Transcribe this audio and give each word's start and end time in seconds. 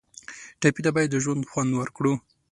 ټپي 0.61 0.81
ته 0.85 0.89
باید 0.95 1.09
د 1.11 1.15
ژوند 1.23 1.43
خوند 1.51 1.71
ورکړو. 1.75 2.13